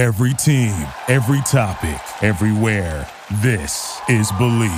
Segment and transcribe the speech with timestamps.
[0.00, 0.72] Every team,
[1.08, 3.06] every topic, everywhere.
[3.42, 4.70] This is Bleav.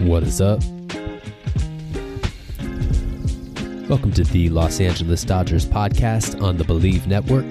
[0.00, 0.60] What is up?
[3.88, 7.46] Welcome to the Los Angeles Dodgers podcast on the Bleav Network.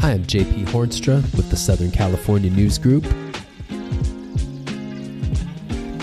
[0.00, 3.04] I am JP Hornstra with the Southern California News Group.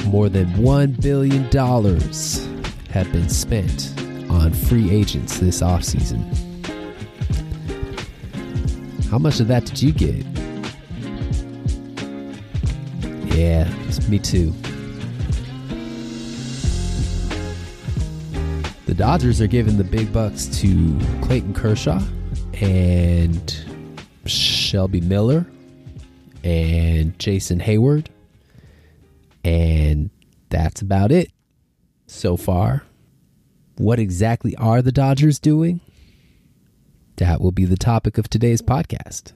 [0.09, 1.43] More than $1 billion
[2.89, 3.93] have been spent
[4.31, 6.25] on free agents this offseason.
[9.11, 10.25] How much of that did you get?
[13.35, 13.71] Yeah,
[14.09, 14.51] me too.
[18.87, 22.01] The Dodgers are giving the big bucks to Clayton Kershaw
[22.55, 23.55] and
[24.25, 25.45] Shelby Miller
[26.43, 28.07] and Jason Heyward.
[29.43, 30.09] And
[30.49, 31.31] that's about it
[32.07, 32.83] so far.
[33.77, 35.79] What exactly are the Dodgers doing?
[37.17, 39.33] That will be the topic of today's podcast.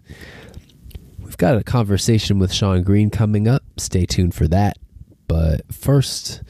[1.20, 3.64] We've got a conversation with Shawn Green coming up.
[3.78, 4.78] Stay tuned for that.
[5.28, 6.44] But first,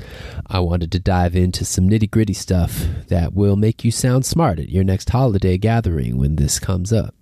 [0.47, 4.59] I wanted to dive into some nitty gritty stuff that will make you sound smart
[4.59, 7.15] at your next holiday gathering when this comes up.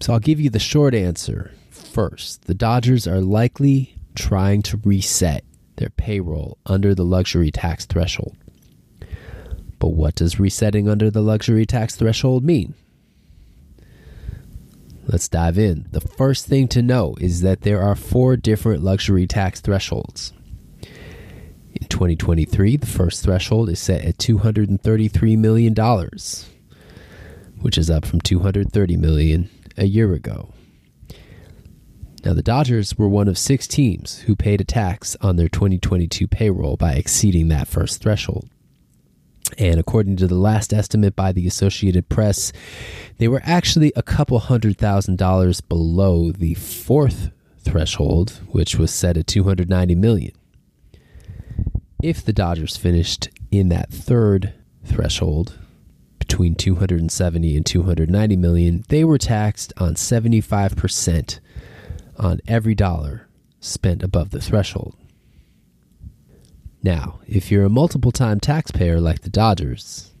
[0.00, 1.52] So I'll give you the short answer
[1.96, 2.42] first.
[2.42, 5.44] The Dodgers are likely trying to reset
[5.76, 8.36] their payroll under the luxury tax threshold.
[9.78, 12.74] But what does resetting under the luxury tax threshold mean?
[15.06, 15.86] Let's dive in.
[15.90, 20.34] The first thing to know is that there are four different luxury tax thresholds.
[20.82, 25.74] In 2023, the first threshold is set at $233 million,
[27.62, 30.50] which is up from 230 million a year ago.
[32.26, 36.26] Now, the Dodgers were one of six teams who paid a tax on their 2022
[36.26, 38.48] payroll by exceeding that first threshold.
[39.58, 42.52] And according to the last estimate by the Associated Press,
[43.18, 47.30] they were actually a couple hundred thousand dollars below the fourth
[47.60, 50.32] threshold, which was set at 290 million.
[52.02, 54.52] If the Dodgers finished in that third
[54.84, 55.56] threshold,
[56.18, 61.38] between 270 and 290 million, they were taxed on 75%
[62.18, 63.28] on every dollar
[63.60, 64.96] spent above the threshold.
[66.82, 70.14] Now, if you're a multiple time taxpayer like the Dodgers,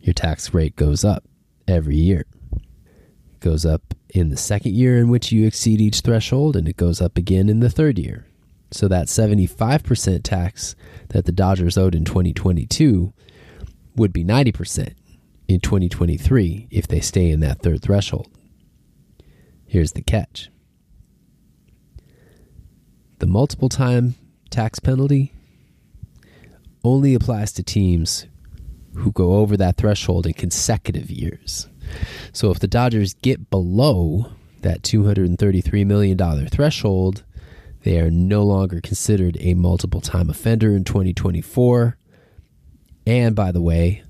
[0.00, 1.24] your tax rate goes up
[1.66, 2.26] every year.
[2.52, 6.76] It goes up in the second year in which you exceed each threshold, and it
[6.76, 8.26] goes up again in the third year.
[8.70, 10.76] So that 75% tax
[11.08, 13.12] that the Dodgers owed in 2022
[13.96, 14.94] would be 90%
[15.48, 18.28] in 2023 if they stay in that third threshold.
[19.66, 20.50] Here's the catch
[23.18, 24.14] the multiple time
[24.50, 25.32] tax penalty
[26.84, 28.26] only applies to teams
[28.94, 31.68] who go over that threshold in consecutive years.
[32.32, 34.32] So if the Dodgers get below
[34.62, 37.24] that $233 million threshold,
[37.82, 41.96] they are no longer considered a multiple time offender in 2024.
[43.06, 44.02] And by the way,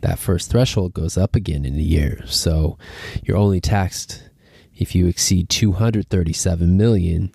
[0.00, 2.22] that first threshold goes up again in a year.
[2.26, 2.78] So
[3.22, 4.28] you're only taxed
[4.76, 7.32] if you exceed 237 million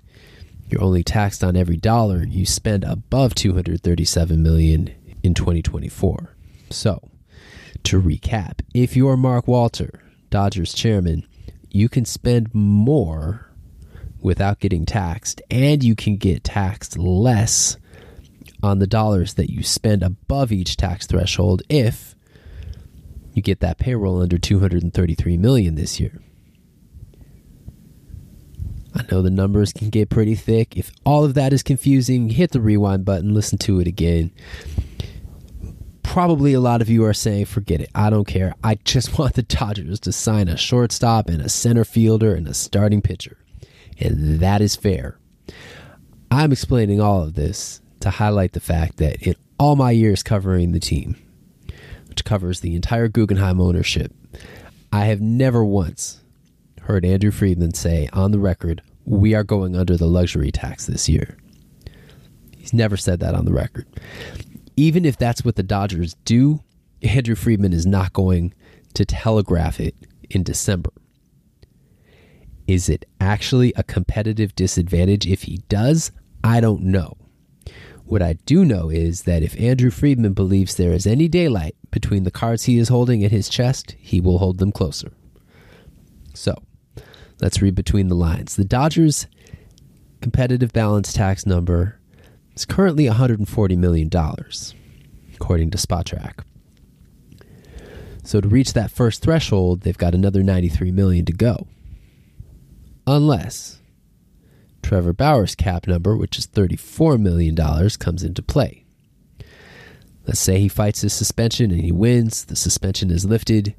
[0.69, 4.93] you're only taxed on every dollar you spend above 237 million
[5.23, 6.35] in 2024.
[6.69, 7.09] So,
[7.83, 11.25] to recap, if you're Mark Walter, Dodgers chairman,
[11.71, 13.49] you can spend more
[14.21, 17.77] without getting taxed and you can get taxed less
[18.61, 22.15] on the dollars that you spend above each tax threshold if
[23.33, 26.21] you get that payroll under 233 million this year.
[28.99, 30.75] I know the numbers can get pretty thick.
[30.75, 34.31] If all of that is confusing, hit the rewind button, listen to it again.
[36.03, 37.89] Probably a lot of you are saying, forget it.
[37.95, 38.55] I don't care.
[38.61, 42.53] I just want the Dodgers to sign a shortstop and a center fielder and a
[42.53, 43.37] starting pitcher.
[44.01, 45.17] And that is fair.
[46.29, 50.73] I'm explaining all of this to highlight the fact that in all my years covering
[50.73, 51.15] the team,
[52.09, 54.13] which covers the entire Guggenheim ownership,
[54.91, 56.19] I have never once
[56.81, 61.09] heard Andrew Friedman say on the record, we are going under the luxury tax this
[61.09, 61.37] year.
[62.57, 63.87] He's never said that on the record.
[64.75, 66.61] Even if that's what the Dodgers do,
[67.01, 68.53] Andrew Friedman is not going
[68.93, 69.95] to telegraph it
[70.29, 70.91] in December.
[72.67, 76.11] Is it actually a competitive disadvantage if he does?
[76.43, 77.17] I don't know.
[78.05, 82.23] What I do know is that if Andrew Friedman believes there is any daylight between
[82.23, 85.11] the cards he is holding at his chest, he will hold them closer.
[86.33, 86.55] So,
[87.41, 88.55] Let's read between the lines.
[88.55, 89.27] The Dodgers'
[90.21, 91.99] competitive balance tax number
[92.55, 94.09] is currently $140 million,
[95.35, 96.43] according to Spotrac.
[98.23, 101.67] So to reach that first threshold, they've got another 93 million to go.
[103.07, 103.79] Unless
[104.83, 107.55] Trevor Bauer's cap number, which is $34 million,
[107.97, 108.85] comes into play.
[110.27, 113.73] Let's say he fights his suspension and he wins, the suspension is lifted.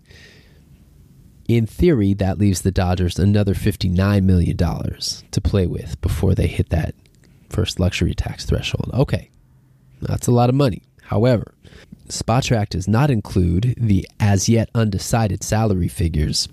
[1.51, 6.69] In theory, that leaves the Dodgers another $59 million to play with before they hit
[6.69, 6.95] that
[7.49, 8.89] first luxury tax threshold.
[8.95, 9.31] Okay,
[10.01, 10.85] that's a lot of money.
[11.03, 11.53] However,
[12.07, 16.47] Spotrac does not include the as yet undecided salary figures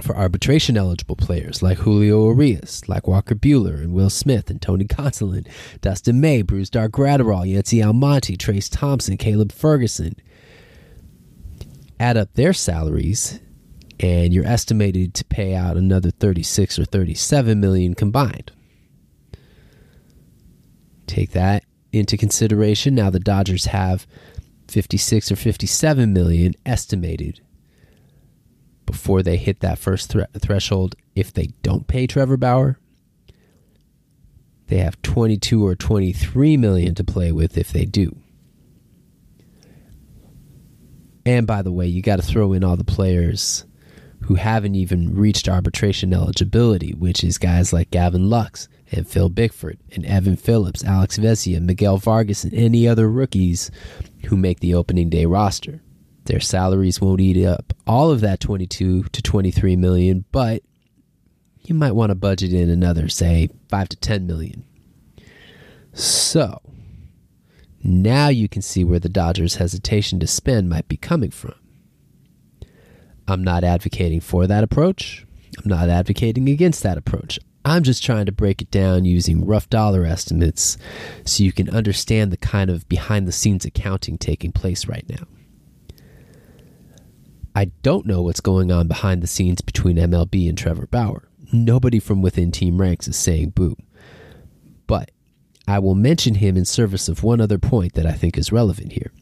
[0.00, 4.84] for arbitration eligible players like Julio Urias, like Walker Buehler and Will Smith and Tony
[4.84, 5.48] Gonsolin,
[5.80, 10.14] Dustin May, Brusdar Graterol, Yency Almonte, Trayce Thompson, Caleb Ferguson.
[11.98, 13.40] Add up their salaries,
[14.02, 18.50] and you're estimated to pay out another 36 or 37 million combined.
[21.06, 22.96] Take that into consideration.
[22.96, 24.06] Now the Dodgers have
[24.68, 27.40] 56 or 57 million estimated
[28.86, 32.78] before they hit that first thre- threshold if they don't pay Trevor Bauer.
[34.66, 38.16] They have 22 or 23 million to play with if they do.
[41.24, 43.64] And by the way, you got to throw in all the players
[44.24, 49.78] who haven't even reached arbitration eligibility, which is guys like Gavin Lux and Phil Bickford
[49.92, 53.70] and Evan Phillips, Alex Vesia, Miguel Vargas, and any other rookies
[54.26, 55.82] who make the opening day roster.
[56.24, 60.62] Their salaries won't eat up all of that 22 to 23 million, but
[61.62, 64.64] you might want to budget in another, say, 5 to 10 million.
[65.92, 66.60] So,
[67.82, 71.54] now you can see where the Dodgers' hesitation to spend might be coming from.
[73.32, 75.26] I'm not advocating for that approach.
[75.58, 77.38] I'm not advocating against that approach.
[77.64, 80.76] I'm just trying to break it down using rough dollar estimates
[81.24, 85.26] so you can understand the kind of behind the scenes accounting taking place right now.
[87.54, 91.28] I don't know what's going on behind the scenes between MLB and Trevor Bauer.
[91.52, 93.76] Nobody from within team ranks is saying boo.
[94.86, 95.10] But
[95.68, 98.92] I will mention him in service of one other point that I think is relevant
[98.92, 99.12] here.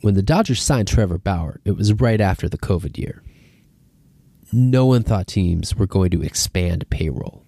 [0.00, 3.22] When the Dodgers signed Trevor Bauer, it was right after the COVID year.
[4.52, 7.44] No one thought teams were going to expand payroll.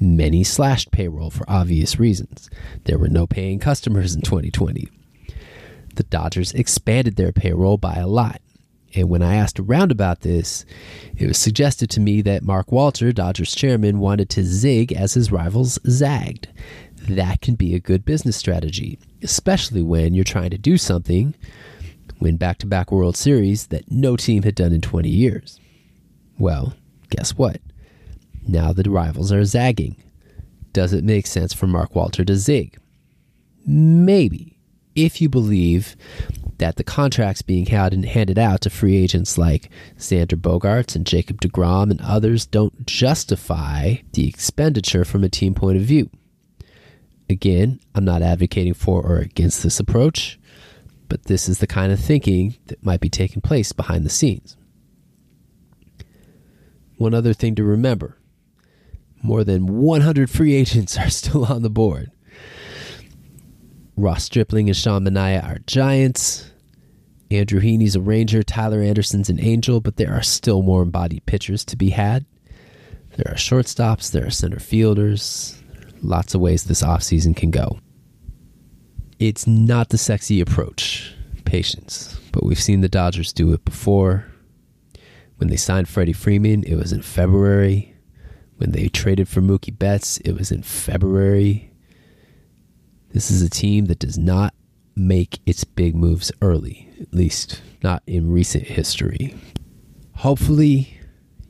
[0.00, 2.50] Many slashed payroll for obvious reasons.
[2.84, 4.88] There were no paying customers in 2020.
[5.94, 8.42] The Dodgers expanded their payroll by a lot.
[8.94, 10.64] And when I asked around about this,
[11.16, 15.32] it was suggested to me that Mark Walter, Dodgers chairman, wanted to zig as his
[15.32, 16.48] rivals zagged.
[17.08, 21.34] That can be a good business strategy, especially when you're trying to do something,
[22.20, 25.60] win back to back World Series that no team had done in 20 years.
[26.38, 26.74] Well,
[27.10, 27.60] guess what?
[28.46, 29.96] Now the rivals are zagging.
[30.72, 32.78] Does it make sense for Mark Walter to zig?
[33.64, 34.58] Maybe,
[34.94, 35.96] if you believe
[36.58, 41.90] that the contracts being handed out to free agents like Xander Bogaerts and Jacob DeGrom
[41.90, 46.10] and others don't justify the expenditure from a team point of view.
[47.28, 50.38] Again, I'm not advocating for or against this approach,
[51.08, 54.56] but this is the kind of thinking that might be taking place behind the scenes.
[56.96, 58.18] One other thing to remember
[59.22, 62.10] more than 100 free agents are still on the board.
[63.96, 66.50] Ross Stripling and Sean Manaea are Giants.
[67.30, 68.42] Andrew Heaney's a Ranger.
[68.42, 72.24] Tyler Anderson's an Angel, but there are still more embodied pitchers to be had.
[73.16, 75.60] There are shortstops, there are center fielders.
[76.02, 77.80] Lots of ways this offseason can go.
[79.18, 81.14] It's not the sexy approach,
[81.46, 84.26] patience, but we've seen the Dodgers do it before.
[85.38, 87.94] When they signed Freddie Freeman, it was in February.
[88.58, 91.72] When they traded for Mookie Betts, it was in February.
[93.12, 94.52] This is a team that does not
[94.94, 99.34] make its big moves early, at least not in recent history.
[100.16, 100.98] Hopefully,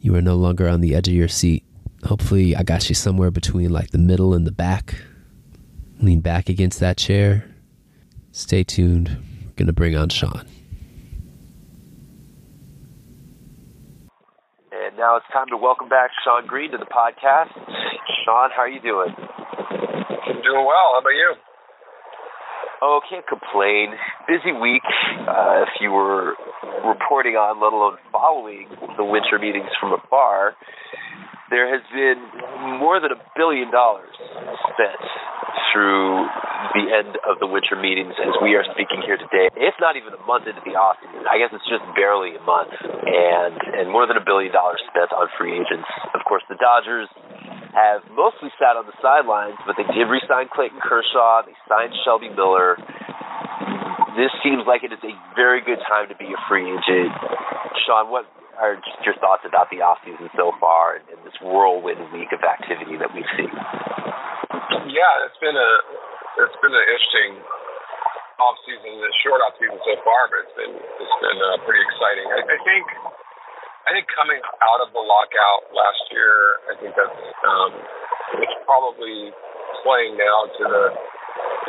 [0.01, 1.65] you are no longer on the edge of your seat.
[2.05, 4.95] Hopefully, I got you somewhere between like the middle and the back.
[6.01, 7.45] Lean back against that chair.
[8.37, 9.09] Stay tuned.
[9.09, 10.45] We're going to bring on Shawn.
[14.71, 17.49] And now it's time to welcome back Shawn Green to the podcast.
[18.27, 19.09] Shawn, how are you doing?
[19.17, 20.93] I'm doing well.
[20.93, 21.33] How about you?
[22.83, 23.95] Oh, can't complain.
[24.29, 24.85] Busy week.
[25.27, 26.35] Uh, if you were
[26.85, 30.53] reporting on, let alone following the winter meetings from afar,
[31.49, 32.21] there has been
[32.79, 34.13] more than a billion dollars
[34.75, 35.01] spent
[35.73, 36.27] through
[36.75, 39.49] the end of the winter meetings as we are speaking here today.
[39.57, 41.25] It's not even a month into the offseason.
[41.29, 45.13] I guess it's just barely a month, and and more than a billion dollars spent
[45.13, 45.89] on free agents.
[46.17, 47.09] Of course, the Dodgers
[47.77, 51.45] have mostly sat on the sidelines, but they did re-sign Clayton Kershaw.
[51.45, 52.81] They signed Shelby Miller.
[54.17, 57.13] This seems like it is a very good time to be a free agent.
[57.85, 58.25] Shawn, what
[58.57, 62.41] are just your thoughts about the offseason so far and, and this whirlwind week of
[62.41, 63.53] activity that we've seen?
[64.89, 65.71] Yeah, it's been a
[66.45, 67.33] it's been an interesting
[68.37, 71.81] off season, a short off season so far, but it's been it's been uh, pretty
[71.81, 72.27] exciting.
[72.29, 72.85] I, I think
[73.87, 77.71] I think coming out of the lockout last year, I think that's um,
[78.45, 79.33] it's probably
[79.81, 80.85] playing now to the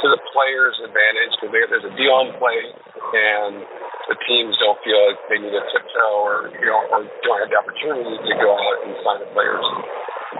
[0.04, 2.76] to the players' advantage because there's a deal in place
[3.16, 3.64] and
[4.12, 7.52] the teams don't feel like they need to tiptoe or you know or don't have
[7.52, 9.64] the opportunity to go out and sign the players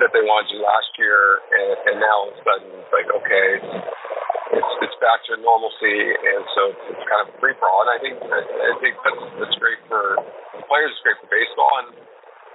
[0.04, 3.08] that they wanted to last year, and, and now all of a sudden it's like
[3.10, 3.48] okay,
[4.58, 7.86] it's it's back to normalcy, and so it's, kind of free for all.
[7.86, 10.18] And I think I, think that's that's great for
[10.58, 10.92] the players.
[10.92, 11.90] It's great for baseball, and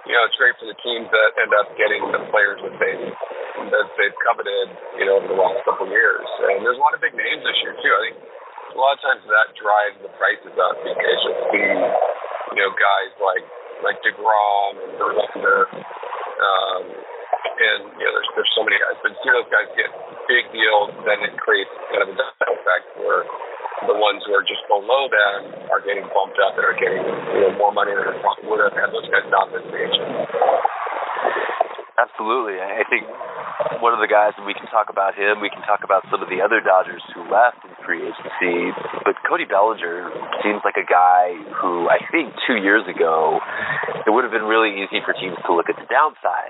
[0.05, 2.95] you know it's great for the teams that end up getting the players that they
[3.71, 4.67] that they've coveted,
[4.99, 6.25] you know, over the last couple of years.
[6.51, 7.93] And there's a lot of big names this year too.
[7.93, 8.17] I think
[8.73, 11.69] a lot of times that drives the prices up because you'll see,
[12.57, 13.45] you know, guys like
[13.85, 15.61] like Degrom and Verlander.
[16.43, 16.83] Um,
[17.59, 19.89] and you know, there's there's so many guys, but see those guys get
[20.25, 23.23] big deals, then it creates kind of a domino effect where
[23.85, 27.39] the ones who are just below them are getting bumped up and are getting you
[27.45, 30.33] know more money than they would have had those guys not been free agents.
[31.93, 32.57] Absolutely.
[32.57, 33.05] I think
[33.79, 36.25] one of the guys, and we can talk about him, we can talk about some
[36.25, 38.75] of the other Dodgers who left in free agency,
[39.07, 40.11] but Cody Bellinger
[40.43, 43.39] seems like a guy who I think two years ago,
[44.03, 46.42] it would have been really easy for teams to look at the downside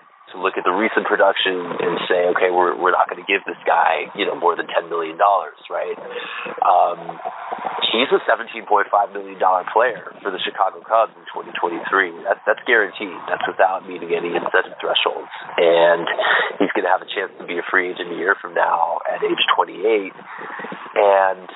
[0.43, 3.57] look at the recent production and say, okay, we're we're not going to give this
[3.63, 5.95] guy, you know, more than ten million dollars, right?
[6.59, 7.15] Um,
[7.95, 12.27] he's a seventeen point five million dollar player for the Chicago Cubs in 2023.
[12.27, 13.15] That's that's guaranteed.
[13.31, 16.03] That's without meeting any incentive thresholds, and
[16.59, 18.99] he's going to have a chance to be a free agent a year from now
[19.07, 20.11] at age 28.
[20.93, 21.49] And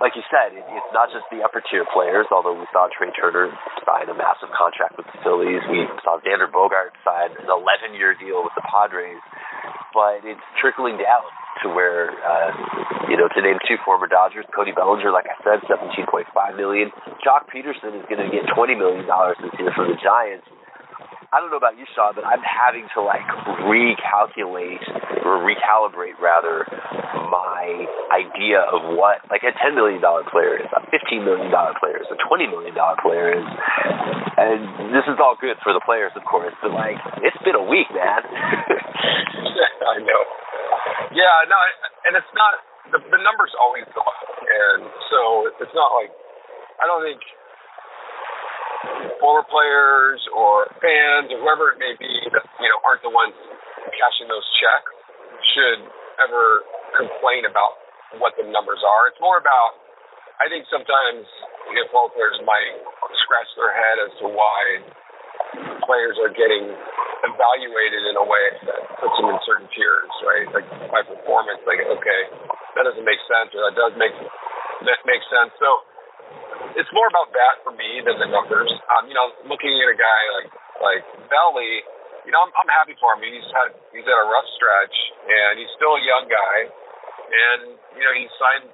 [0.00, 2.26] like you said, it, it's not just the upper tier players.
[2.30, 3.50] Although we saw Trea Turner
[3.82, 8.14] sign a massive contract with the Phillies, we saw Xander Bogart sign an 11 year
[8.14, 9.20] deal with the Padres,
[9.92, 11.26] but it's trickling down
[11.62, 12.50] to where, uh,
[13.10, 16.94] you know, to name two former Dodgers, Cody Bellinger, like I said, 17.5 million.
[17.26, 20.46] Joc Pederson is going to get 20 million dollars this year from the Giants.
[21.28, 23.28] I don't know about you, Shawn, but I'm having to like
[23.68, 24.80] recalculate
[25.20, 26.64] or recalibrate rather
[27.28, 31.76] my idea of what like a ten million dollar player is, a fifteen million dollar
[31.76, 33.44] player is, a twenty million dollar player is.
[34.40, 37.66] And this is all good for the players, of course, but like it's been a
[37.68, 38.24] week, man.
[39.84, 40.22] I know.
[41.12, 41.58] Yeah, no,
[42.08, 42.56] and it's not
[42.88, 44.80] the, the numbers always go up, and
[45.12, 46.08] so it's not like
[46.80, 47.20] I don't think
[49.18, 53.34] former players or fans or whoever it may be that you know aren't the ones
[53.96, 54.92] cashing those checks
[55.54, 55.80] should
[56.22, 56.62] ever
[56.94, 57.78] complain about
[58.22, 59.10] what the numbers are.
[59.10, 59.78] It's more about
[60.38, 61.26] I think sometimes
[61.68, 62.78] football players might
[63.26, 64.86] scratch their head as to why
[65.82, 66.70] players are getting
[67.26, 70.46] evaluated in a way that puts them in certain tiers, right?
[70.54, 72.20] Like by performance, like okay,
[72.78, 74.14] that doesn't make sense, or that does make
[74.86, 75.50] that makes sense.
[75.58, 75.82] So
[76.78, 78.70] it's more about that for me than the numbers.
[78.92, 81.82] Um, you know, looking at a guy like like Belly,
[82.26, 83.24] you know, I'm, I'm happy for him.
[83.24, 84.96] He's had he's had a rough stretch,
[85.26, 87.60] and he's still a young guy, and
[87.96, 88.68] you know, he signed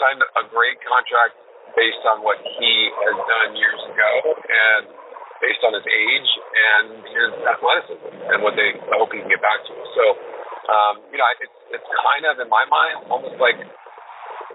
[0.00, 1.36] signed a great contract
[1.76, 4.12] based on what he has done years ago,
[4.46, 4.84] and
[5.42, 9.60] based on his age and his athleticism and what they hope he can get back
[9.66, 9.74] to.
[9.92, 10.04] So,
[10.72, 13.58] um, you know, it's it's kind of in my mind almost like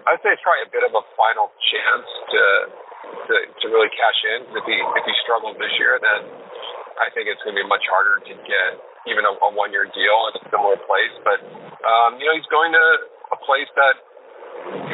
[0.08, 2.42] I'd say it's probably a bit of a final chance to
[3.10, 4.40] to, to really cash in.
[4.56, 6.24] If he if he struggles this year, then
[7.00, 8.70] I think it's going to be much harder to get
[9.08, 11.14] even a, a one year deal in a similar place.
[11.24, 11.40] But
[11.84, 12.86] um, you know, he's going to
[13.36, 13.94] a place that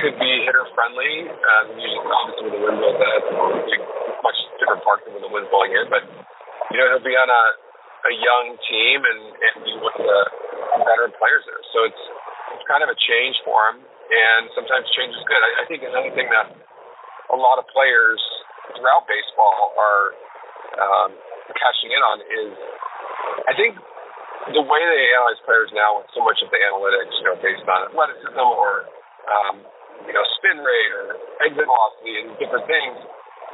[0.02, 1.30] could be hitter friendly.
[1.30, 5.50] Um, usually, obviously, with the wind blows it's much different parts than when the wind's
[5.50, 5.86] blowing in.
[5.86, 6.02] But
[6.70, 7.42] you know, he'll be on a
[8.06, 10.20] a young team and, and be one of the
[10.82, 11.62] veteran players there.
[11.74, 12.02] So it's
[12.58, 15.42] it's kind of a change for him and sometimes change is good.
[15.42, 16.54] I, I think another thing that
[17.30, 18.20] a lot of players
[18.74, 20.04] throughout baseball are
[20.78, 21.10] um,
[21.54, 22.52] cashing in on is,
[23.46, 23.78] I think
[24.54, 27.66] the way they analyze players now with so much of the analytics, you know, based
[27.66, 28.86] on athleticism or
[29.26, 29.54] um,
[30.06, 32.94] you know spin rate or exit velocity and different things,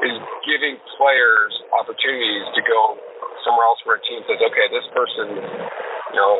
[0.05, 2.99] is giving players opportunities to go
[3.45, 6.33] somewhere else where a team says, okay, this person, you know,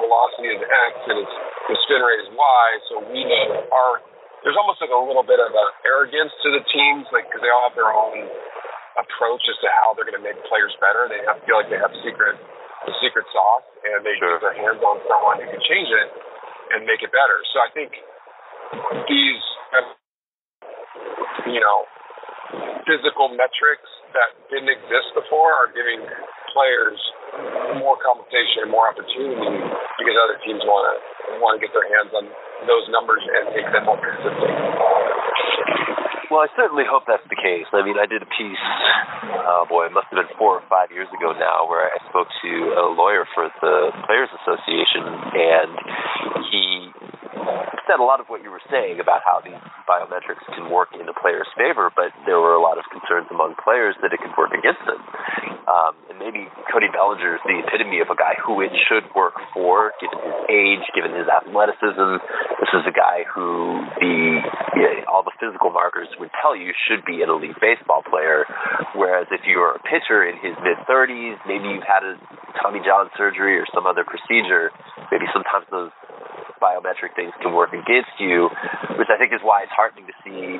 [0.00, 1.36] velocity is X and it's
[1.66, 4.02] the spin rate is Y, so we know our.
[4.44, 7.50] There's almost like a little bit of an arrogance to the teams, like because they
[7.50, 8.30] all have their own
[8.94, 11.10] approach as to how they're going to make players better.
[11.10, 12.38] They have, feel like they have secret
[12.86, 14.38] the secret sauce, and they sure.
[14.38, 16.08] get their hands on someone who can change it
[16.76, 17.38] and make it better.
[17.50, 17.90] So I think
[19.10, 19.42] these,
[21.50, 21.78] you know,
[22.86, 26.06] physical metrics that didn't exist before are giving
[26.54, 26.98] players
[27.80, 29.36] more compensation and more opportunity
[29.98, 30.94] because other teams want to
[31.42, 32.24] want to get their hands on
[32.64, 34.52] those numbers and make them more consistent.
[36.26, 37.70] Well, I certainly hope that's the case.
[37.70, 38.64] I mean, I did a piece,
[39.46, 42.26] oh boy, it must have been four or five years ago now, where I spoke
[42.26, 45.70] to a lawyer for the Players Association, and
[46.50, 46.75] he
[47.86, 51.06] said a lot of what you were saying about how these biometrics can work in
[51.08, 54.34] a player's favor, but there were a lot of concerns among players that it could
[54.36, 55.00] work against them.
[55.66, 59.34] Um, and maybe Cody Bellinger is the epitome of a guy who it should work
[59.50, 62.22] for, given his age, given his athleticism.
[62.62, 64.42] This is a guy who the
[64.78, 68.46] you know, all the physical markers would tell you should be an elite baseball player.
[68.94, 72.14] Whereas if you're a pitcher in his mid 30s, maybe you've had a
[72.62, 74.70] Tommy John surgery or some other procedure,
[75.10, 75.90] maybe sometimes those
[76.58, 78.48] biometric things can work against you,
[78.96, 80.58] which I think is why it's heartening to see.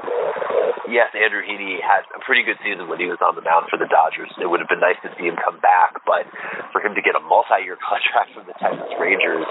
[0.86, 3.76] Yes, Andrew Heaney had a pretty good season when he was on the mound for
[3.76, 4.30] the Dodgers.
[4.38, 6.28] It would have been nice to see him come back, but
[6.70, 9.46] for him to get a multi-year contract from the Texas Rangers,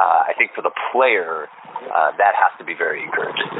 [0.00, 1.50] uh, I think for the player,
[1.92, 3.50] uh, that has to be very encouraging.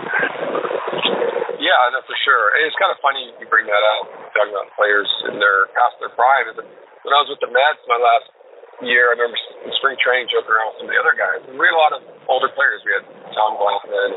[1.59, 2.54] Yeah, no, for sure.
[2.54, 5.99] And it's kind of funny you bring that up, talking about players in their past
[5.99, 6.54] their prime.
[6.54, 8.30] When I was with the Mets, my last
[8.85, 11.40] year, I remember in spring training joking around with some of the other guys.
[11.50, 12.82] We had a lot of older players.
[12.87, 13.04] We had
[13.35, 14.16] Tom Glavine and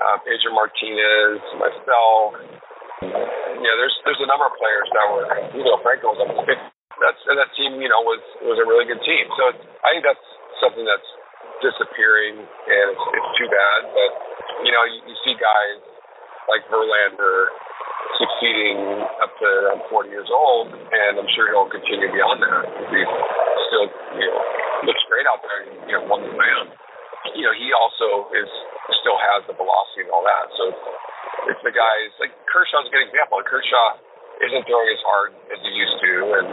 [0.00, 2.40] uh, Pedro Martinez, myself.
[3.04, 5.24] Know, there's there's a number of players that were.
[5.56, 6.56] You know, Franco was almost 50.
[7.00, 9.24] That's and that team, you know, was was a really good team.
[9.36, 10.26] So it's, I think that's
[10.60, 11.10] something that's
[11.64, 13.80] disappearing, and it's, it's too bad.
[13.90, 14.10] But
[14.68, 15.80] you know, you, you see guys
[16.48, 17.50] like Verlander
[18.18, 18.78] succeeding
[19.20, 22.62] up to um, 40 years old, and I'm sure he'll continue beyond that.
[22.90, 23.00] He
[23.70, 23.86] still,
[24.20, 24.40] you know,
[24.86, 25.60] looks great out there.
[25.66, 26.70] And, you know, won the man.
[27.34, 28.50] You know, he also is
[29.00, 30.46] still has the velocity and all that.
[30.54, 30.62] So
[31.50, 33.40] it's, the guys like Kershaw's a good example.
[33.44, 33.96] Kershaw
[34.44, 36.48] isn't throwing as hard as he used to, and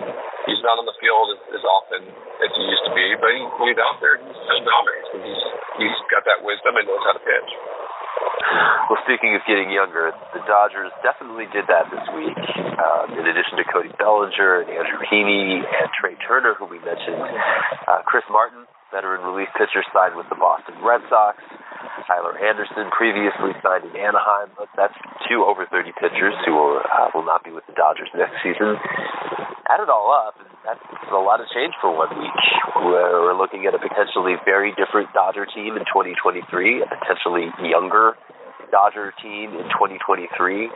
[0.48, 3.06] he's not on the field as, as often as he used to be.
[3.20, 5.44] But he, when he's out there, he still dominates because he's
[5.84, 7.52] he's got that wisdom and knows how to pitch.
[8.92, 12.36] Well, speaking of getting younger, the Dodgers definitely did that this week.
[12.36, 17.24] Um, in addition to Cody Bellinger and Andrew Heaney and Trea Turner, who we mentioned,
[17.88, 21.40] uh, Chris Martin, veteran relief pitcher, signed with the Boston Red Sox.
[22.04, 24.52] Tyler Anderson, previously signed in Anaheim.
[24.60, 24.98] But that's
[25.32, 28.76] two over 30 pitchers who will, uh, will not be with the Dodgers next season.
[29.72, 32.40] Add it all up, and that's a lot of change for one week.
[32.78, 38.14] We're looking at a potentially very different Dodger team in 2023, a potentially younger
[38.72, 40.72] Dodger team in 2023,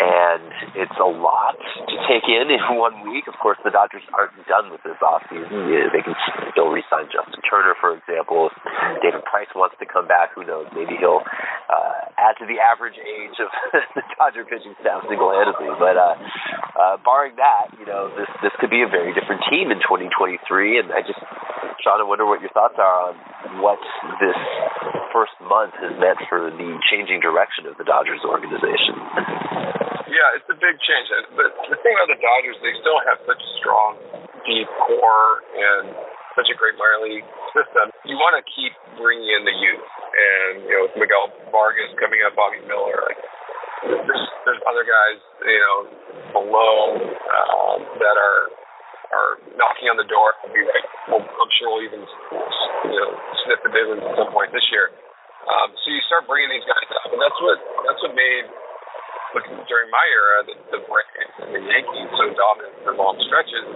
[0.00, 3.28] and it's a lot to take in in one week.
[3.28, 5.92] Of course, the Dodgers aren't done with this offseason.
[5.92, 6.16] They can
[6.50, 8.48] still re-sign Justin Turner, for example.
[8.48, 8.56] If
[9.04, 10.66] David Price wants to come back, who knows?
[10.72, 13.52] Maybe he'll uh, add to the average age of
[13.94, 15.76] the Dodger pitching staff single-handedly.
[15.76, 16.16] But uh,
[16.76, 20.84] uh, barring that, you know, this this could be a very different team in 2023.
[20.84, 21.18] And I just,
[21.80, 23.16] Shawn, I wonder what your thoughts are on
[23.64, 23.80] what
[24.20, 24.36] this
[25.08, 28.92] first month has meant for the changing direction of the Dodgers organization.
[30.06, 31.08] Yeah, it's a big change.
[31.32, 33.96] But the thing about the Dodgers, they still have such a strong,
[34.44, 35.96] deep core and
[36.36, 37.88] such a great minor league system.
[38.04, 42.20] You want to keep bringing in the youth, and you know, with Miguel Vargas coming
[42.28, 43.20] up, Bobby Miller, like
[43.84, 45.76] there's there's other guys, you know,
[46.32, 48.42] below um, that are
[49.12, 50.34] are knocking on the door.
[50.42, 53.10] I'll be like, well, I'm sure we'll even you know
[53.44, 54.90] sniff the business at some point this year.
[55.46, 58.46] Um, so you start bringing these guys up, and that's what that's what made
[59.68, 63.66] during my era the, the Braves the Yankees so dominant for long stretches.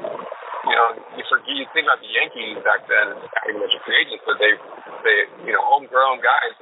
[0.60, 3.82] You know, you forget you think about the Yankees back then, having a bunch of
[3.84, 4.52] free agents, but they
[5.04, 6.56] they you know homegrown guys,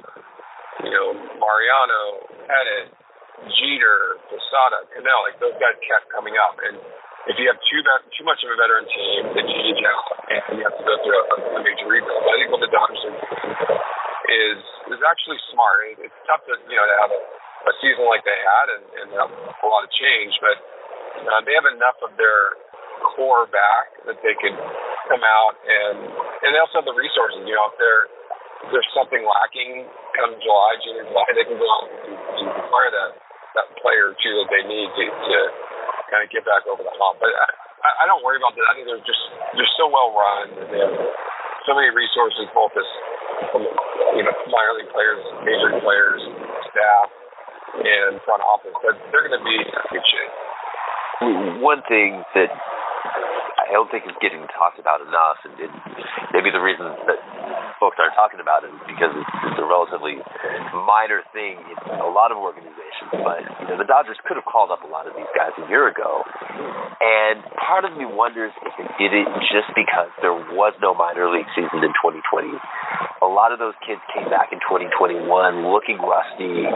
[0.83, 2.01] you know Mariano,
[2.45, 2.91] Pettitte,
[3.47, 6.75] Jeter, Posada, Cano, like those guys kept coming up, and
[7.27, 7.81] if you have too
[8.15, 10.95] too much of a veteran team, then you age out and you have to go
[11.03, 12.21] through a, a major rebuild.
[12.25, 13.17] But I think what the Dodgers are
[14.29, 14.59] is
[14.95, 15.99] is actually smart.
[15.99, 17.21] It's tough to you know to have a,
[17.69, 20.57] a season like they had and, and have a lot of change, but
[21.27, 22.57] uh, they have enough of their
[23.15, 24.55] core back that they can
[25.11, 25.97] come out and
[26.45, 27.45] and they also have the resources.
[27.45, 28.09] You know, if there
[28.73, 33.28] there's something lacking come July, June, July, they can go out and, and acquire that
[33.59, 35.37] that player or two that they need to, to
[36.07, 37.19] kind of get back over the hump.
[37.19, 38.65] But I, I don't worry about that.
[38.71, 39.23] I think they're just
[39.55, 40.47] they're so well run.
[40.71, 40.95] They have
[41.67, 42.87] so many resources, both as
[44.15, 46.23] you know minor league players, major players,
[46.71, 47.07] staff,
[47.83, 50.33] and front office that they're going to be in good shape.
[51.59, 52.51] One thing that
[53.59, 55.73] I don't think is getting talked about enough, and, and
[56.31, 57.19] maybe the reason that
[57.79, 60.19] folks aren't talking about it because it's, it's a relatively
[60.85, 63.09] minor thing in a lot of organizations.
[63.15, 65.65] But you know, the Dodgers could have called up a lot of these guys a
[65.71, 66.21] year ago,
[66.99, 71.31] and part of me wonders if they did it just because there was no minor
[71.31, 72.51] league season in 2020.
[73.19, 75.27] A lot of those kids came back in 2021
[75.67, 76.67] looking rusty,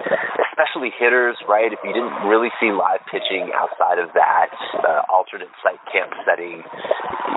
[0.51, 1.35] especially hitters.
[1.47, 6.11] Right, if you didn't really see live pitching outside of that uh, alternate site camp
[6.23, 6.63] setting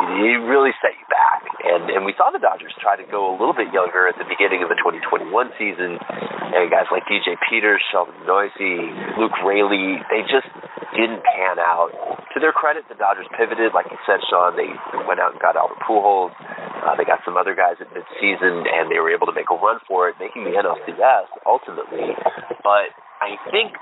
[0.06, 1.45] it really set you back.
[1.64, 4.28] And and we saw the Dodgers try to go a little bit younger at the
[4.28, 5.96] beginning of the 2021 season.
[6.00, 10.48] And guys like DJ Peters, Sheldon Neuse, Luke Raley, they just
[10.94, 11.92] didn't pan out.
[12.34, 14.56] To their credit, the Dodgers pivoted, like you said, Shawn.
[14.56, 14.68] They
[15.08, 16.36] went out and got Albert Pujols.
[16.36, 19.58] Uh, they got some other guys at midseason, and they were able to make a
[19.58, 22.14] run for it, making the NLCS ultimately.
[22.62, 23.72] But I think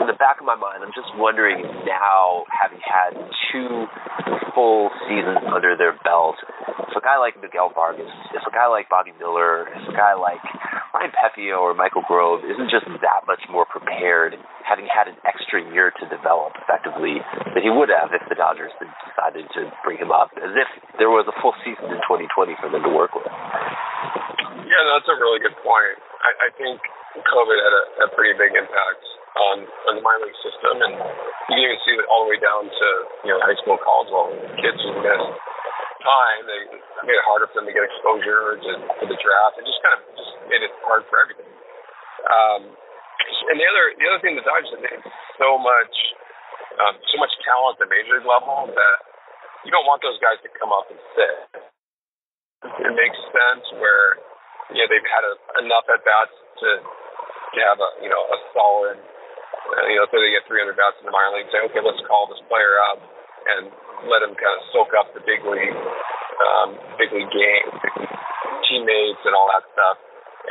[0.00, 3.18] in the back of my mind, I'm just wondering now, having had
[3.50, 3.86] two
[4.54, 6.36] full seasons under their belt,
[6.86, 10.14] if a guy like Miguel Vargas, if a guy like Bobby Miller, if a guy
[10.14, 10.42] like
[10.94, 15.58] Ryan Pepiot or Michael Grove isn't just that much more prepared, having had an extra
[15.72, 17.18] year to develop effectively
[17.54, 20.68] than he would have if the Dodgers had decided to bring him up, as if
[20.98, 23.26] there was a full season in 2020 for them to work with.
[24.72, 26.00] Yeah, that's a really good point.
[26.24, 26.80] I, I think
[27.12, 29.04] COVID had a, a pretty big impact
[29.36, 30.96] on, on the minor league system, and
[31.52, 32.88] you can even see it all the way down to
[33.28, 34.32] you know high school, college level.
[34.64, 35.28] Kids who missed
[36.00, 36.60] time, they
[37.04, 39.60] made it harder for them to get exposure to, to the draft.
[39.60, 41.52] It just kind of just made it hard for everything.
[42.32, 42.62] Um,
[43.52, 45.04] and the other the other thing the Dodgers have
[45.36, 45.94] so much
[46.80, 48.96] um, so much talent at the major league level that
[49.68, 51.36] you don't want those guys to come up and sit.
[52.88, 54.16] It makes sense where
[54.70, 55.34] you know they've had a,
[55.66, 60.22] enough at bats to to have a you know a solid uh, you know so
[60.22, 61.50] they get 300 bats in the minor league.
[61.50, 63.02] Say okay, let's call this player up
[63.42, 63.74] and
[64.06, 65.78] let him kind of soak up the big league
[66.42, 67.68] um, big league game,
[68.68, 69.98] teammates and all that stuff,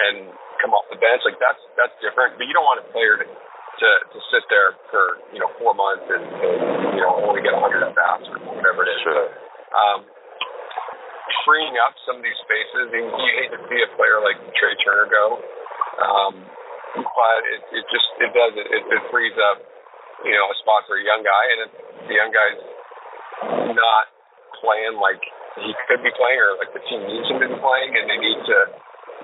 [0.10, 0.30] and
[0.62, 1.24] come off the bench.
[1.26, 2.38] Like that's that's different.
[2.38, 5.74] But you don't want a player to to, to sit there for you know four
[5.74, 6.60] months and, and
[6.96, 9.00] you know only get 100 at bats or whatever it is.
[9.04, 9.28] Sure.
[9.72, 10.00] Um,
[11.46, 12.92] freeing up some of these spaces.
[12.94, 15.42] You, you hate to see a player like Trea Turner go.
[16.02, 16.34] Um,
[16.96, 19.64] but it, it just it does it, it, it frees up
[20.28, 21.72] you know a spot for a young guy, and if
[22.08, 22.62] the young guy's
[23.76, 24.06] not
[24.60, 25.22] playing like
[25.60, 28.20] he could be playing, or like the team needs him to be playing, and they
[28.20, 28.58] need to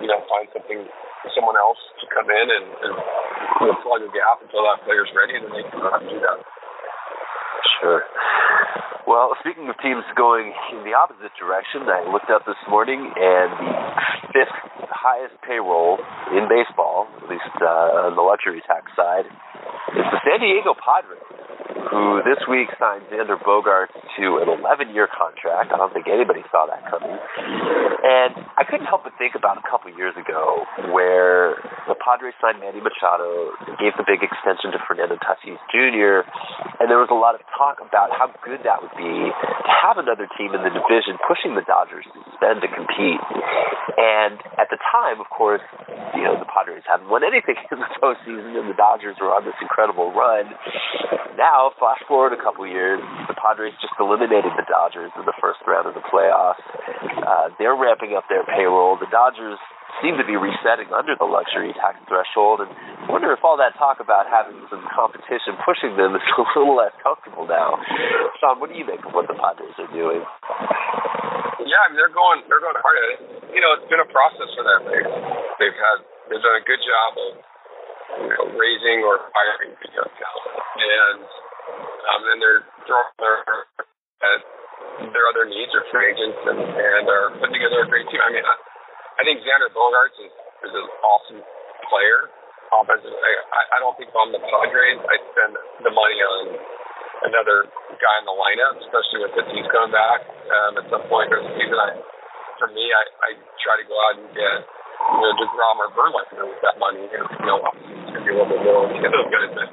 [0.04, 0.88] you know find something
[1.36, 2.94] someone else to come in and, and
[3.60, 6.40] you know, plug a gap until that player's ready, and then they can do that.
[7.82, 8.02] Sure.
[9.08, 13.50] Well, speaking of teams going in the opposite direction, I looked up this morning, and
[13.56, 14.58] the fifth
[14.92, 15.96] highest payroll
[16.36, 19.30] in baseball, at least uh, on the luxury tax side,
[19.96, 21.24] is the San Diego Padres,
[21.89, 25.72] who this week signed Xander Bogaerts to an 11-year contract.
[25.72, 27.15] I don't think anybody saw that coming.
[27.15, 32.60] And I couldn't help but think about a couple years ago where the Padres signed
[32.60, 36.28] Manny Machado, gave the big extension to Fernando Tatis Jr.,
[36.78, 39.98] and there was a lot of talk about how good that would be to have
[39.98, 43.22] another team in the division pushing the Dodgers to spend to compete.
[43.98, 45.63] And at the time, of course,
[46.13, 49.48] you know, the Padres hadn't won anything in the postseason, and the Dodgers were on
[49.48, 50.52] this incredible run.
[51.39, 51.47] Now,
[51.80, 55.88] flash forward a couple years, the Padres just eliminated the Dodgers in the first round
[55.88, 56.62] of the playoffs.
[57.24, 58.98] Uh, they're ramping up their payroll.
[59.00, 59.60] The Dodgers
[60.04, 63.74] seem to be resetting under the luxury tax threshold, and I wonder if all that
[63.80, 67.80] talk about having some competition pushing them is a little less comfortable now.
[68.38, 70.22] Shawn, what do you make of what the Padres are doing?
[71.68, 73.20] Yeah, I mean they're going they're going hard at it.
[73.52, 74.88] You know, it's been a process for them.
[74.88, 75.12] They've
[75.60, 75.98] they've had
[76.30, 77.30] they've done a good job of
[78.15, 80.15] you know, raising or firing talent,
[80.80, 81.22] and
[82.13, 83.39] um, then they're throwing their
[84.24, 84.39] at
[85.13, 88.22] their other needs or free agents and, and are putting together a great team.
[88.22, 88.56] I mean, I,
[89.17, 90.34] I think Xander Bogaerts is,
[90.65, 91.41] is an awesome
[91.89, 92.34] player.
[92.67, 95.56] Offensive, I, I don't think if I'm the Padres, I'd spend
[95.88, 96.60] the money on
[97.24, 101.32] another guy in the lineup, especially with the team coming back um, at some point
[101.32, 101.80] during the season.
[101.80, 101.96] I,
[102.60, 103.30] for me, I, I
[103.63, 107.08] try to go out and get you know Degrom or Verlander with that money.
[107.08, 107.63] You know,
[108.28, 109.70] be a little bit more to those guys, but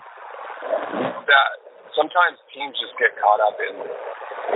[1.27, 1.51] that
[1.99, 3.75] sometimes teams just get caught up in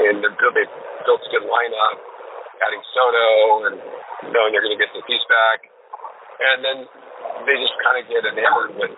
[0.06, 0.66] in their they
[1.02, 1.96] built a good lineup,
[2.62, 3.28] adding Soto
[3.66, 3.76] and
[4.30, 5.66] knowing they're going to get the piece back,
[6.38, 6.78] and then
[7.42, 8.94] they just kind of get enamored with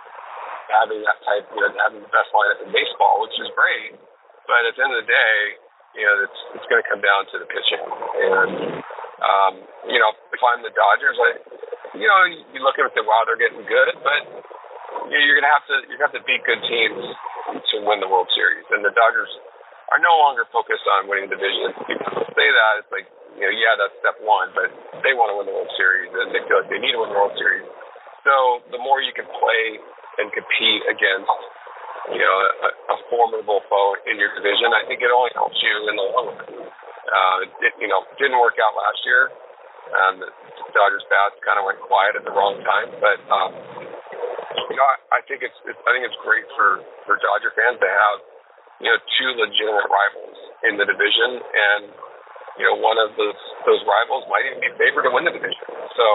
[0.68, 3.96] having that type, you know, having the best lineup in baseball, which is great.
[4.44, 5.34] But at the end of the day,
[5.96, 8.84] you know, it's it's going to come down to the pitching, and
[9.20, 11.30] Um, you know, if I'm the Dodgers, I,
[11.92, 12.20] you know,
[12.56, 14.48] you look at it and say, wow, they're getting good, but
[15.18, 17.02] you're gonna have to you have to beat good teams
[17.74, 19.30] to win the World Series, and the Dodgers
[19.90, 21.74] are no longer focused on winning the division.
[21.82, 24.70] People say that it's like, you know, yeah, that's step one, but
[25.02, 27.10] they want to win the World Series, and they feel like they need to win
[27.10, 27.66] the World Series.
[28.22, 29.82] So the more you can play
[30.22, 31.34] and compete against
[32.08, 35.74] you know, a, a formidable foe in your division, I think it only helps you
[35.90, 36.48] in the long run.
[37.10, 39.30] Uh, it, you know, didn't work out last year.
[39.90, 40.30] Um, the
[40.70, 43.50] Dodgers bats kind of went quiet at the wrong time, but um,
[44.50, 47.86] you know, I, think it's, it's I think it's great for for Dodger fans to
[47.86, 48.18] have
[48.82, 51.82] you know two legitimate rivals in the division, and
[52.58, 55.66] you know one of those those rivals might even be favored to win the division.
[55.94, 56.06] So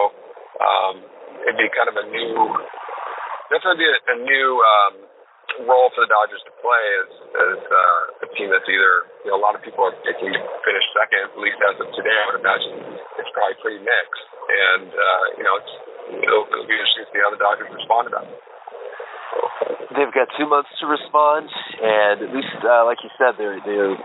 [0.59, 0.95] um,
[1.47, 2.31] it'd be kind of a new
[3.47, 4.93] definitely be a, a new um,
[5.63, 9.39] role for the Dodgers to play as as uh, a team that's either you know
[9.39, 11.31] a lot of people are picking to finish second.
[11.31, 14.25] At least as of today, I would imagine it's probably pretty mixed.
[14.45, 15.73] And uh, you know, it's
[16.09, 18.27] it'll, it'll be interesting to see how the Dodgers respond to that.
[19.95, 21.47] They've got two months to respond,
[21.79, 23.95] and at least, uh, like you said, they're they're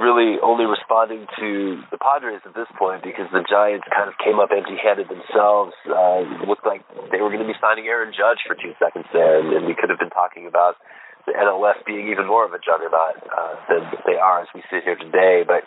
[0.00, 4.40] really only responding to the Padres at this point because the Giants kind of came
[4.40, 5.72] up empty-handed themselves.
[5.88, 9.40] Uh, looked like they were going to be signing Aaron Judge for two seconds there,
[9.40, 10.76] and, and we could have been talking about
[11.26, 14.64] the NL West being even more of a juggernaut uh, than they are as we
[14.72, 15.44] sit here today.
[15.44, 15.64] But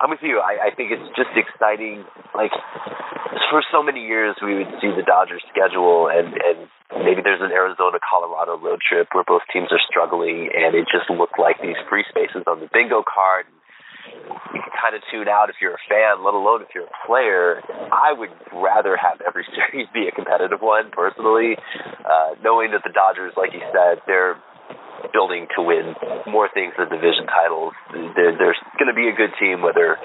[0.00, 0.40] I'm with you.
[0.40, 2.04] I, I think it's just exciting.
[2.36, 2.52] Like
[3.50, 6.68] for so many years, we would see the Dodgers schedule, and and
[7.04, 11.08] maybe there's an Arizona Colorado road trip where both teams are struggling, and it just
[11.10, 13.46] looked like these free spaces on the bingo card.
[14.52, 16.98] You can kind of tune out if you're a fan, let alone if you're a
[17.08, 17.64] player.
[17.88, 21.56] I would rather have every series be a competitive one, personally,
[22.04, 24.36] uh, knowing that the Dodgers, like you said, they're
[25.12, 25.94] building to win
[26.26, 27.74] more things than division titles.
[27.92, 29.98] There, there's going to be a good team, whether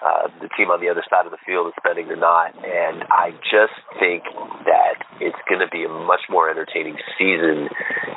[0.00, 2.56] uh, the team on the other side of the field is spending or not.
[2.56, 4.24] And I just think
[4.66, 7.68] that it's going to be a much more entertaining season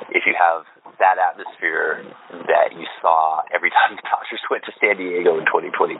[0.10, 0.66] if you have
[1.02, 2.06] that atmosphere
[2.48, 6.00] that you saw every time the Dodgers went to San Diego in 2022.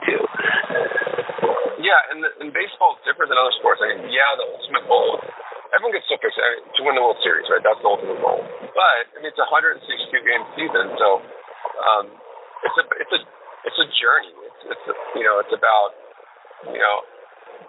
[1.84, 3.82] Yeah, and, the, and baseball is different than other sports.
[3.84, 5.20] I mean, yeah, the ultimate goal
[5.74, 7.60] everyone gets so fixed to win the World Series, right?
[7.60, 8.40] That's the ultimate goal.
[8.72, 9.82] But I mean, it's a 162
[10.22, 11.20] game season, so
[11.82, 12.06] um,
[12.62, 13.20] it's a it's a
[13.66, 14.34] it's a journey.
[14.46, 15.90] It's it's a, you know it's about
[16.70, 16.96] you know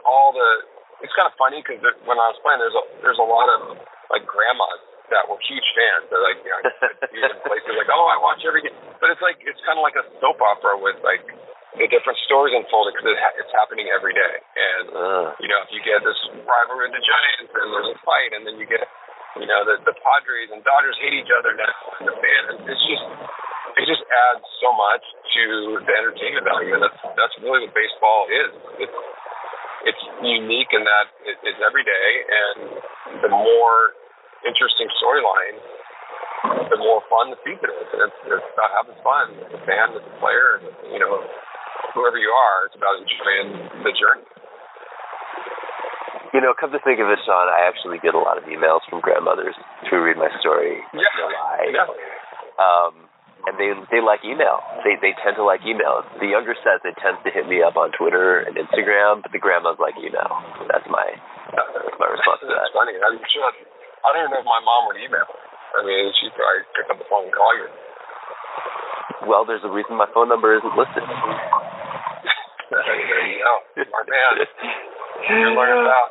[0.05, 0.73] all the.
[1.03, 3.75] It's kind of funny because when I was playing, there's a there's a lot of
[4.13, 4.79] like grandmas
[5.11, 6.07] that were huge fans.
[6.09, 6.61] They're like, you know,
[7.29, 8.73] in places like, oh, I watch every game.
[9.03, 11.25] But it's like it's kind of like a soap opera with like
[11.75, 14.35] the different stories unfolding because it it's happening every day.
[14.55, 15.25] And uh.
[15.39, 18.47] you know, if you get this rivalry with the Giants and there's a fight, and
[18.47, 18.87] then you get
[19.39, 22.85] you know the the Padres and Dodgers hate each other now, and the fans, it's
[22.87, 23.05] just
[23.75, 25.03] it just adds so much
[25.35, 25.43] to
[25.83, 28.51] the entertainment value, and that's that's really what baseball is.
[28.87, 28.99] It's
[29.85, 32.57] it's unique in that it, it's every day, and
[33.21, 33.93] the more
[34.47, 35.57] interesting storyline,
[36.69, 37.87] the more fun the season is.
[37.93, 41.21] And it's, it's about having fun as a fan, as a player, and, you know,
[41.93, 43.49] whoever you are, it's about enjoying
[43.83, 44.27] the journey.
[46.35, 48.83] You know, come to think of it, Shawn, I actually get a lot of emails
[48.91, 49.55] from grandmothers
[49.87, 50.83] to read my story.
[50.91, 51.71] Yeah, lie.
[51.71, 51.87] Yeah.
[52.59, 53.07] Um,
[53.45, 54.59] and they they like email.
[54.81, 56.01] They they tend to like email.
[56.17, 59.39] The younger set they tend to hit me up on Twitter and Instagram, but the
[59.39, 60.41] grandmas like email.
[60.67, 61.07] That's my
[61.53, 62.67] that's my response to that.
[62.67, 62.97] That's funny.
[62.97, 63.53] I'm sure.
[64.03, 65.29] I don't even know if my mom would email.
[65.77, 67.69] I mean, she'd probably pick up the phone and call you.
[69.27, 71.03] Well, there's a reason my phone number isn't listed.
[72.69, 73.83] there you go.
[73.83, 74.45] Smart man.
[75.29, 76.09] You're learning about.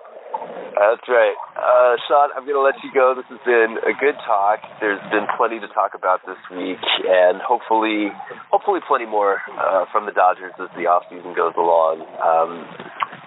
[0.74, 1.38] That's right.
[1.54, 3.14] Uh, Shawn, I'm going to let you go.
[3.14, 4.59] This has been a good talk.
[4.83, 8.11] There's been plenty to talk about this week, and hopefully,
[8.50, 12.02] hopefully, plenty more uh, from the Dodgers as the off season goes along.
[12.18, 12.66] Um,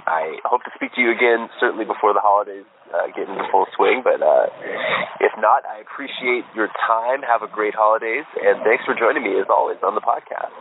[0.08, 2.64] I hope to speak to you again, certainly before the holidays
[2.96, 4.02] uh, get into full swing.
[4.04, 4.48] But uh,
[5.20, 7.22] if not, I appreciate your time.
[7.28, 10.56] Have a great holidays, and thanks for joining me as always on the podcast.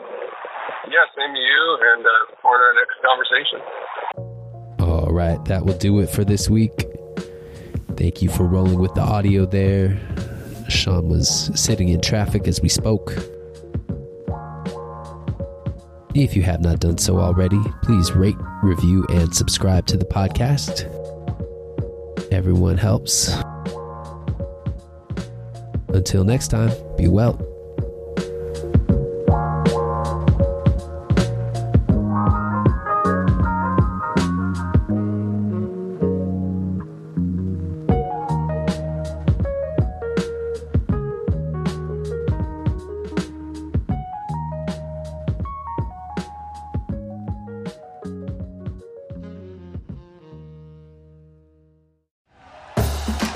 [0.91, 1.63] Yeah, same to you,
[1.95, 3.61] and uh, forward to our next conversation.
[4.83, 6.75] All right, that will do it for this week.
[7.97, 9.97] Thank you for rolling with the audio there.
[10.69, 13.15] Shawn was sitting in traffic as we spoke.
[16.19, 20.91] If you have not done so already, please rate, review, and subscribe to the podcast.
[22.33, 23.37] Everyone helps.
[25.89, 27.56] Until next time, be well.